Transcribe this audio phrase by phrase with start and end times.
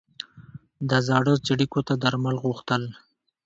[0.89, 2.83] د زړه څړیکو ته درمل غوښتل.